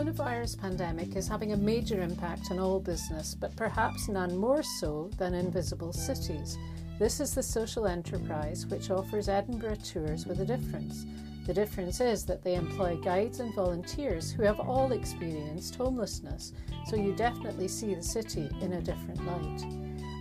[0.00, 5.10] coronavirus pandemic is having a major impact on all business, but perhaps none more so
[5.18, 6.56] than Invisible Cities.
[6.98, 11.04] This is the social enterprise which offers Edinburgh tours with a difference.
[11.46, 16.54] The difference is that they employ guides and volunteers who have all experienced homelessness,
[16.86, 19.64] so you definitely see the city in a different light.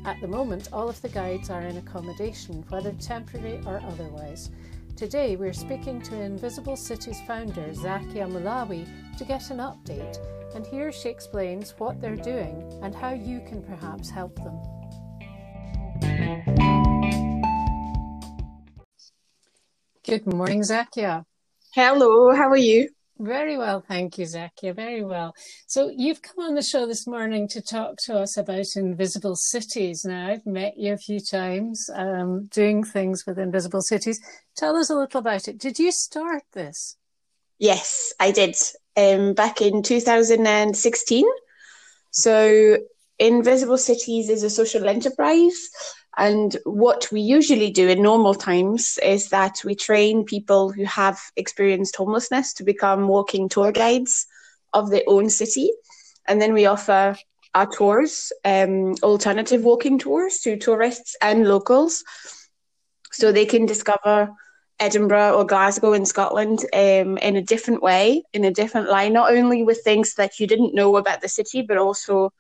[0.04, 4.50] At the moment, all of the guides are in accommodation, whether temporary or otherwise.
[4.98, 8.86] Today, we're speaking to Invisible Cities founder Zakia Moulaoui
[9.20, 10.18] to get an update,
[10.56, 14.58] and here she explains what they're doing and how you can perhaps help them.
[20.06, 21.26] Good morning, Zakia.
[21.74, 22.90] Hello, how are you?
[23.20, 24.74] Very well, thank you, Zakia.
[24.74, 25.36] Very well.
[25.68, 30.06] So you've come on the show this morning to talk to us about invisible cities.
[30.06, 34.22] Now I've met you a few times um, doing things with invisible cities.
[34.56, 35.58] Tell us a little about it.
[35.58, 36.96] Did you start this?
[37.60, 38.56] Yes, I did.
[39.00, 41.26] Um, back in 2016.
[42.12, 42.78] So
[43.18, 45.70] Invisible Cities is a social enterprise
[46.18, 51.18] and what we usually do in normal times is that we train people who have
[51.38, 54.26] experienced homelessness to become walking tour guides
[54.74, 55.72] of their own city.
[56.28, 57.16] And then we offer
[57.56, 62.04] our tours, um, alternative walking tours to tourists and locals
[63.14, 64.30] so they can discover
[64.80, 69.32] Edinburgh or Glasgow in Scotland um, in a different way, in a different line, not
[69.32, 72.32] only with things that you didn't know about the city, but also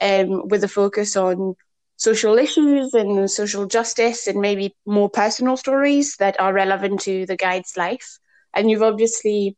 [0.00, 1.54] um, with a focus on
[1.96, 7.36] social issues and social justice and maybe more personal stories that are relevant to the
[7.36, 8.18] guide's life.
[8.54, 9.56] And you've obviously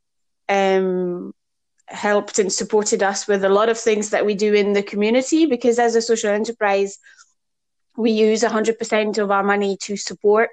[0.48, 1.32] um,
[1.86, 5.46] helped and supported us with a lot of things that we do in the community
[5.46, 6.98] because as a social enterprise,
[7.96, 10.50] we use 100% of our money to support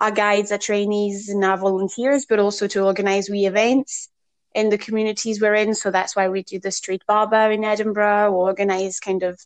[0.00, 4.08] our guides, our trainees, and our volunteers, but also to organise wee events
[4.54, 5.74] in the communities we're in.
[5.74, 9.38] So that's why we do the Street Barber in Edinburgh, organise kind of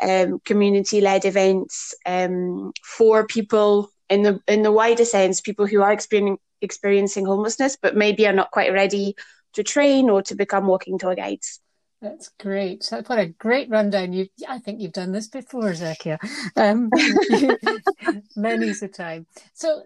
[0.00, 5.92] um, community-led events um, for people in the in the wider sense, people who are
[5.92, 9.14] experiencing experiencing homelessness, but maybe are not quite ready
[9.52, 11.60] to train or to become walking tour guides.
[12.00, 12.86] That's great.
[12.90, 14.12] What a great rundown.
[14.12, 16.18] You, I think you've done this before, Zakia.
[16.56, 16.90] Um,
[18.36, 19.26] many's a time.
[19.54, 19.82] So,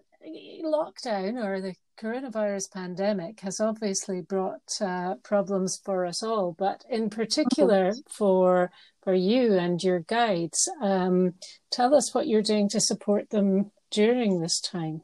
[0.63, 7.11] lockdown or the coronavirus pandemic has obviously brought uh, problems for us all, but in
[7.11, 8.71] particular for
[9.03, 10.69] for you and your guides.
[10.81, 11.35] Um,
[11.71, 15.03] tell us what you're doing to support them during this time.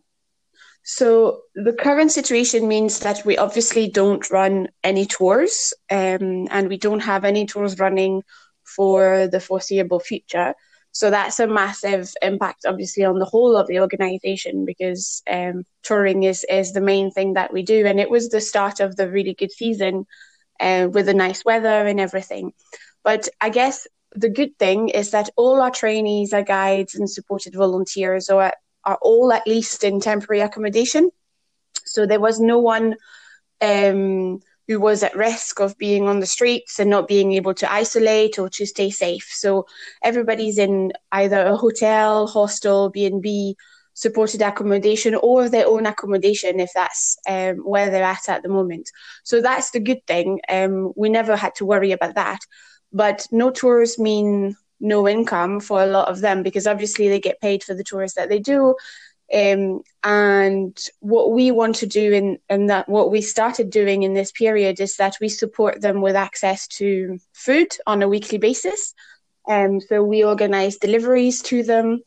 [0.90, 6.78] So the current situation means that we obviously don't run any tours, um, and we
[6.78, 8.22] don't have any tours running
[8.64, 10.54] for the foreseeable future.
[10.92, 16.22] So that's a massive impact, obviously, on the whole of the organisation because um, touring
[16.22, 19.10] is is the main thing that we do, and it was the start of the
[19.10, 20.06] really good season
[20.58, 22.54] uh, with the nice weather and everything.
[23.04, 27.54] But I guess the good thing is that all our trainees, our guides, and supported
[27.54, 28.54] volunteers are
[28.84, 31.10] are all at least in temporary accommodation.
[31.84, 32.96] So there was no one
[33.60, 37.72] um, who was at risk of being on the streets and not being able to
[37.72, 39.28] isolate or to stay safe.
[39.32, 39.66] So
[40.02, 43.56] everybody's in either a hotel, hostel, B and B,
[43.94, 48.90] supported accommodation, or their own accommodation if that's um, where they're at at the moment.
[49.24, 50.40] So that's the good thing.
[50.48, 52.40] Um, we never had to worry about that.
[52.92, 57.40] But no tours mean no income for a lot of them because obviously they get
[57.40, 58.74] paid for the tours that they do
[59.32, 64.14] um, and what we want to do in, and that what we started doing in
[64.14, 68.94] this period is that we support them with access to food on a weekly basis.
[69.46, 72.02] Um, so we organise deliveries to them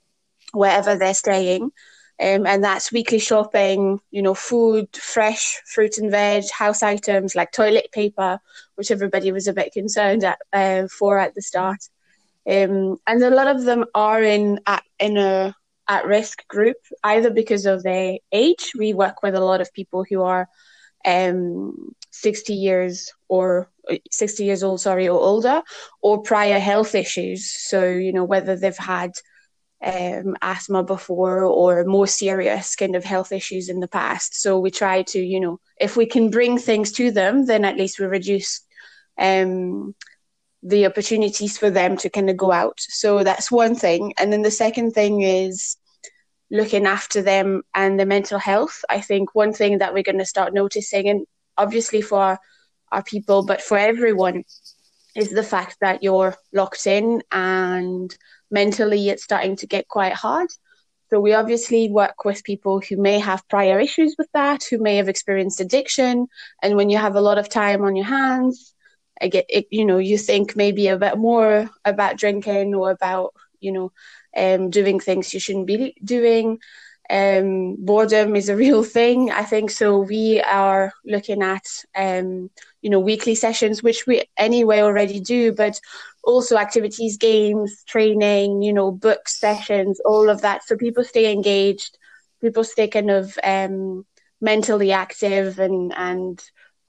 [0.53, 1.71] wherever they're staying.
[2.19, 7.51] Um, and that's weekly shopping, you know, food, fresh fruit and veg, house items like
[7.51, 8.39] toilet paper,
[8.75, 11.79] which everybody was a bit concerned at, uh, for at the start.
[12.49, 15.55] Um, and a lot of them are in at, in a
[15.87, 18.71] at risk group, either because of their age.
[18.77, 20.47] We work with a lot of people who are
[21.05, 23.69] um, 60 years or
[24.09, 25.61] 60 years old, sorry, or older,
[26.01, 27.51] or prior health issues.
[27.51, 29.11] So, you know, whether they've had
[29.83, 34.39] um, asthma before or more serious kind of health issues in the past.
[34.39, 37.77] So we try to, you know, if we can bring things to them, then at
[37.77, 38.61] least we reduce
[39.17, 39.95] um,
[40.63, 42.79] the opportunities for them to kind of go out.
[42.79, 44.13] So that's one thing.
[44.17, 45.77] And then the second thing is
[46.51, 48.83] looking after them and their mental health.
[48.89, 51.25] I think one thing that we're going to start noticing, and
[51.57, 52.39] obviously for our,
[52.91, 54.43] our people, but for everyone,
[55.15, 58.15] is the fact that you're locked in and
[58.49, 60.49] mentally it's starting to get quite hard.
[61.09, 64.95] So we obviously work with people who may have prior issues with that, who may
[64.97, 66.27] have experienced addiction.
[66.63, 68.73] And when you have a lot of time on your hands,
[69.21, 73.33] I get it, you know, you think maybe a bit more about drinking or about,
[73.59, 73.91] you know,
[74.37, 76.59] um, doing things you shouldn't be doing.
[77.09, 79.31] Um, boredom is a real thing.
[79.31, 79.99] I think so.
[79.99, 81.63] We are looking at,
[81.95, 82.49] um,
[82.81, 85.79] you know, weekly sessions, which we anyway already do, but
[86.23, 90.63] also activities, games, training, you know, book sessions, all of that.
[90.63, 91.97] So people stay engaged,
[92.41, 94.05] people stay kind of um,
[94.41, 96.41] mentally active and and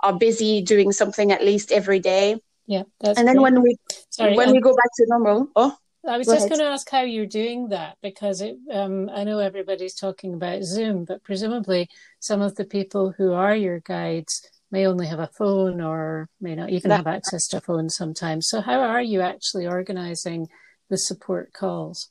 [0.02, 2.40] are busy doing something at least every day.
[2.66, 3.42] Yeah, and then great.
[3.42, 3.76] when we
[4.10, 5.76] Sorry, when um, we go back to normal, oh.
[6.06, 6.58] I was Go just ahead.
[6.58, 10.64] going to ask how you're doing that because it, um, I know everybody's talking about
[10.64, 11.88] Zoom, but presumably
[12.18, 16.56] some of the people who are your guides may only have a phone or may
[16.56, 18.48] not even that, have access to a phone sometimes.
[18.48, 20.48] So, how are you actually organizing
[20.90, 22.08] the support calls?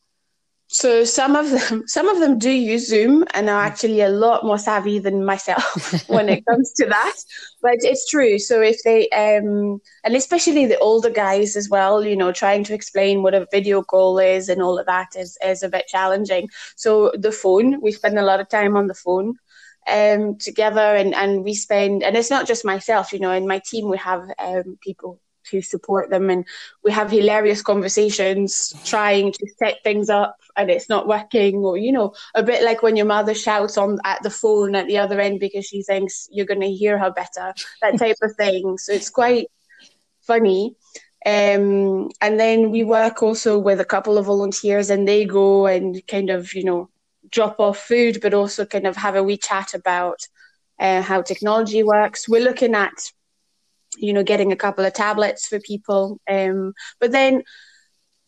[0.73, 4.45] So some of them, some of them do use Zoom and are actually a lot
[4.45, 7.13] more savvy than myself when it comes to that.
[7.61, 8.39] But it's true.
[8.39, 12.73] So if they, um, and especially the older guys as well, you know, trying to
[12.73, 16.49] explain what a video call is and all of that is is a bit challenging.
[16.77, 19.35] So the phone, we spend a lot of time on the phone
[19.91, 23.59] um, together, and and we spend, and it's not just myself, you know, in my
[23.65, 26.29] team we have um, people to support them.
[26.29, 26.45] And
[26.83, 31.91] we have hilarious conversations trying to set things up and it's not working or you
[31.91, 35.19] know a bit like when your mother shouts on at the phone at the other
[35.19, 38.77] end because she thinks you're going to hear her better that type of thing.
[38.77, 39.47] So it's quite
[40.21, 40.75] funny.
[41.23, 46.01] Um, and then we work also with a couple of volunteers and they go and
[46.07, 46.89] kind of you know
[47.29, 50.19] drop off food but also kind of have a wee chat about
[50.79, 52.27] uh, how technology works.
[52.27, 53.11] We're looking at
[53.97, 56.19] you know, getting a couple of tablets for people.
[56.29, 57.43] Um, but then,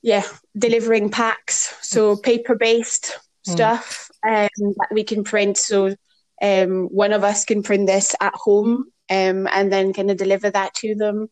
[0.02, 0.24] yeah,
[0.58, 3.18] delivering packs, so paper based
[3.48, 3.54] mm.
[3.54, 5.58] stuff um, that we can print.
[5.58, 5.96] So
[6.42, 10.50] um, one of us can print this at home um, and then kind of deliver
[10.50, 11.30] that to them.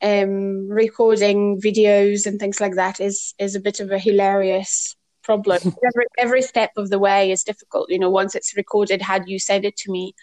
[0.00, 5.60] Um, recording videos and things like that is is a bit of a hilarious problem.
[5.86, 7.90] every every step of the way is difficult.
[7.90, 10.14] You know, once it's recorded, how do you send it to me?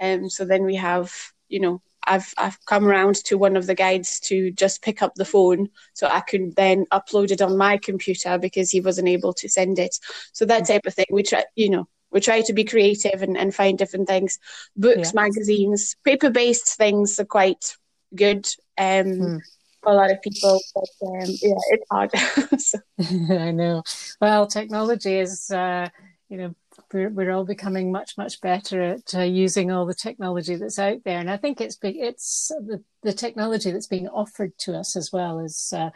[0.00, 1.12] Um, so then we have,
[1.48, 5.14] you know, I've I've come around to one of the guides to just pick up
[5.14, 9.32] the phone so I could then upload it on my computer because he wasn't able
[9.34, 9.98] to send it.
[10.32, 11.06] So that type of thing.
[11.10, 14.38] We try, you know, we try to be creative and, and find different things.
[14.76, 15.22] Books, yeah.
[15.22, 17.76] magazines, paper based things are quite
[18.14, 18.46] good.
[18.78, 19.40] Um.
[19.82, 22.10] For a lot of people, but um, yeah, it's hard.
[22.60, 22.78] so.
[23.34, 23.82] I know.
[24.20, 25.88] Well, technology is, uh,
[26.28, 26.54] you know,
[26.92, 30.98] we're, we're all becoming much much better at uh, using all the technology that's out
[31.04, 35.10] there and i think it's it's the, the technology that's being offered to us as
[35.12, 35.90] well is uh,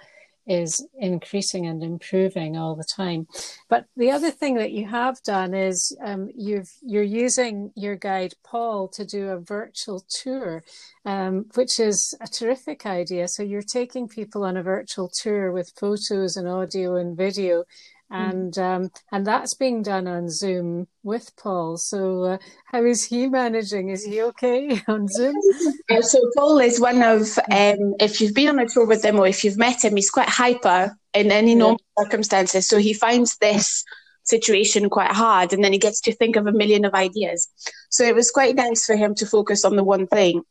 [0.47, 3.27] is increasing and improving all the time.
[3.69, 8.35] But the other thing that you have done is um, you've you're using your guide
[8.45, 10.63] Paul to do a virtual tour,
[11.05, 13.29] um, which is a terrific idea.
[13.29, 17.65] So you're taking people on a virtual tour with photos and audio and video.
[18.15, 21.77] And um, and that's being done on Zoom with Paul.
[21.77, 23.89] So uh, how is he managing?
[23.89, 25.35] Is he okay on Zoom?
[25.91, 29.19] Yeah, so Paul is one of um, if you've been on a tour with him
[29.19, 32.05] or if you've met him, he's quite hyper in any normal yeah.
[32.05, 32.69] circumstances.
[32.69, 33.85] So he finds this
[34.23, 37.49] situation quite hard, and then he gets to think of a million of ideas.
[37.91, 40.43] So it was quite nice for him to focus on the one thing.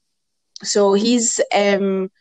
[0.64, 2.12] So he's um,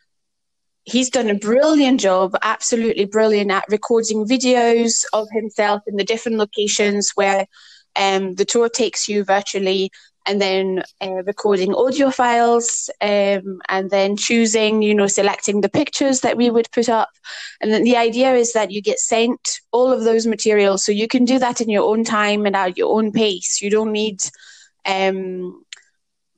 [0.85, 6.37] he's done a brilliant job, absolutely brilliant at recording videos of himself in the different
[6.37, 7.47] locations where
[7.95, 9.91] um, the tour takes you virtually,
[10.25, 16.21] and then uh, recording audio files, um, and then choosing, you know, selecting the pictures
[16.21, 17.09] that we would put up.
[17.61, 21.07] And then the idea is that you get sent all of those materials, so you
[21.07, 23.61] can do that in your own time and at your own pace.
[23.61, 24.21] You don't need
[24.85, 25.63] um,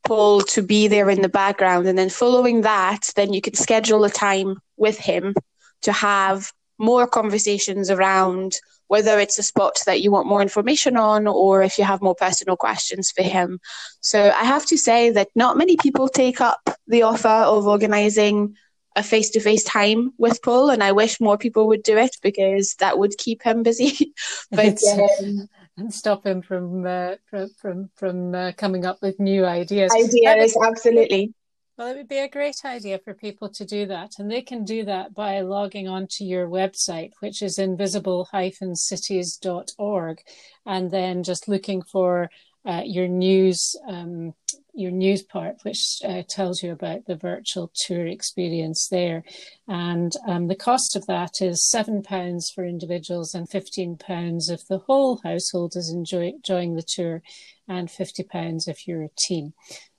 [0.05, 1.88] Paul to be there in the background.
[1.88, 5.35] And then following that, then you can schedule a time with him
[5.81, 8.55] to have more conversations around
[8.88, 12.15] whether it's a spot that you want more information on or if you have more
[12.15, 13.59] personal questions for him.
[14.01, 18.55] So I have to say that not many people take up the offer of organizing
[18.95, 22.15] a face to face time with Paul, and I wish more people would do it
[22.21, 24.13] because that would keep him busy.
[24.51, 29.46] but um, and stop him from uh, from from, from uh, coming up with new
[29.46, 29.91] ideas.
[29.94, 31.34] Ideas, absolutely.
[31.77, 34.63] Well, it would be a great idea for people to do that, and they can
[34.63, 40.22] do that by logging onto your website, which is invisible-cities.org,
[40.65, 42.29] and then just looking for
[42.65, 44.34] uh, your news um,
[44.75, 49.24] your news part, which uh, tells you about the virtual tour experience there.
[49.67, 55.22] And um, the cost of that is £7 for individuals and £15 if the whole
[55.24, 57.22] household is enjoy- enjoying the tour,
[57.67, 59.53] and £50 if you're a team.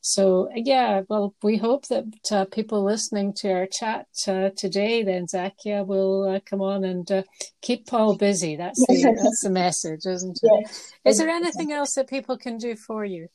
[0.08, 5.26] So, yeah, well, we hope that uh, people listening to our chat uh, today, then,
[5.26, 7.22] Zakia, will uh, come on and uh,
[7.60, 8.54] keep Paul busy.
[8.54, 10.60] That's the, that's the message, isn't it?
[10.60, 10.92] Yes.
[11.04, 13.26] Is there anything else that people can do for you?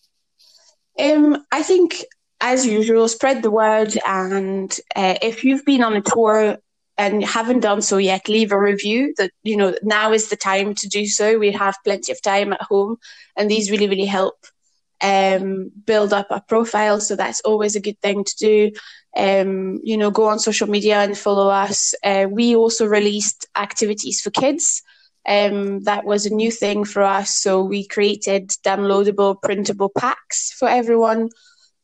[0.98, 2.06] Um, I think,
[2.40, 3.98] as usual, spread the word.
[4.08, 6.58] And uh, if you've been on a tour
[6.98, 9.14] and haven't done so yet, leave a review.
[9.18, 11.38] That you know now is the time to do so.
[11.38, 12.96] We have plenty of time at home,
[13.36, 14.36] and these really, really help
[15.02, 17.00] um, build up a profile.
[17.00, 18.72] So that's always a good thing to do.
[19.18, 21.94] Um, you know, go on social media and follow us.
[22.04, 24.84] Uh, we also released activities for kids.
[25.28, 27.38] Um, that was a new thing for us.
[27.38, 31.30] So we created downloadable, printable packs for everyone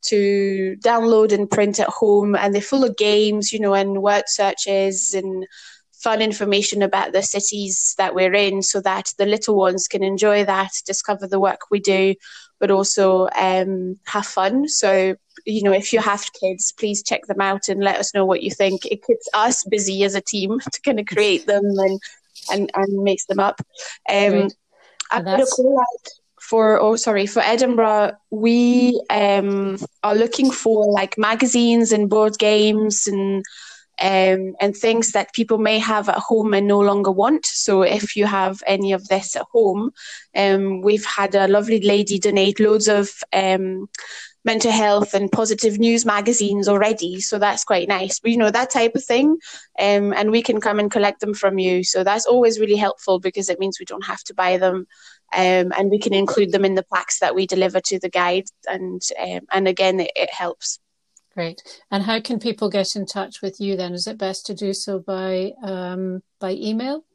[0.06, 2.36] to download and print at home.
[2.36, 5.46] And they're full of games, you know, and word searches and
[5.92, 10.46] fun information about the cities that we're in so that the little ones can enjoy
[10.46, 12.14] that, discover the work we do,
[12.60, 14.68] but also um, have fun.
[14.68, 18.26] So, you know, if you have kids, please check them out and let us know
[18.26, 18.86] what you think.
[18.86, 22.00] It keeps us busy as a team to kind of create them and
[22.52, 23.62] and, and makes them up.
[24.10, 24.50] Um,
[25.12, 26.08] I put a call out
[26.40, 28.14] for oh sorry for Edinburgh.
[28.30, 33.44] We um, are looking for like magazines and board games and
[34.00, 37.46] um, and things that people may have at home and no longer want.
[37.46, 39.92] So if you have any of this at home,
[40.36, 43.90] um, we've had a lovely lady donate loads of um,
[44.46, 47.20] mental health and positive news magazines already.
[47.20, 48.22] So that's quite nice.
[48.24, 49.38] You know, that type of thing.
[49.80, 51.84] Um, and we can come and collect them from you.
[51.84, 54.88] So that's always really helpful because it means we don't have to buy them.
[55.34, 58.54] Um, and we can include them in the packs that we deliver to the guides.
[58.68, 60.80] And, um, and again, it, it helps.
[61.38, 61.62] Great.
[61.92, 63.94] And how can people get in touch with you then?
[63.94, 67.06] Is it best to do so by um, by email?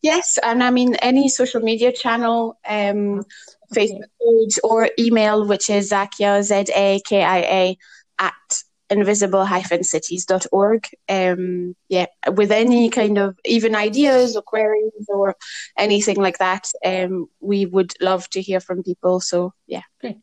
[0.00, 3.22] Yes, and I mean any social media channel, um,
[3.70, 3.76] okay.
[3.76, 7.76] Facebook page or email, which is Zakia Z A K I A
[8.18, 10.88] at invisible-cities.org.
[11.10, 15.36] Um, yeah, with any kind of even ideas or queries or
[15.76, 19.20] anything like that, um, we would love to hear from people.
[19.20, 20.16] So yeah, great,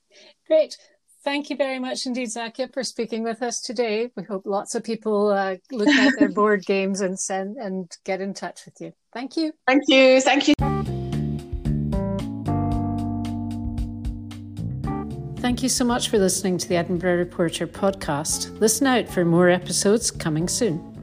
[0.48, 0.76] great.
[1.28, 4.10] Thank you very much indeed, Zakia, for speaking with us today.
[4.16, 8.22] We hope lots of people uh, look at their board games and send and get
[8.22, 8.94] in touch with you.
[9.12, 9.52] Thank you.
[9.68, 10.22] Thank you.
[10.22, 10.54] Thank you.
[15.42, 18.58] Thank you so much for listening to the Edinburgh Reporter podcast.
[18.62, 20.97] Listen out for more episodes coming soon.